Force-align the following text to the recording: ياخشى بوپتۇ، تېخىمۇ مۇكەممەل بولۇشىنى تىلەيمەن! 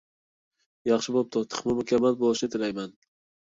ياخشى 0.93 1.15
بوپتۇ، 1.19 1.45
تېخىمۇ 1.51 1.77
مۇكەممەل 1.83 2.21
بولۇشىنى 2.25 2.59
تىلەيمەن! 2.59 3.01